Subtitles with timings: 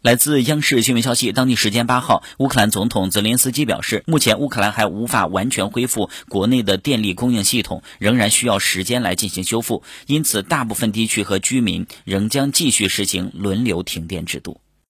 [0.00, 14.60] 来自央视新闻消息当地时间八号乌克兰总统泽连斯基表示目前乌克兰还无法完全恢复国内的电力供应系统仍然需要时间来进行修复因此大部分地区和居民仍将继续实行轮流停电制度。